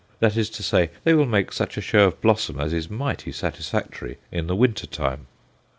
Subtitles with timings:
[0.19, 3.31] That is to say, they will make such a show of blossom as is mighty
[3.31, 5.27] satisfactory in the winter time.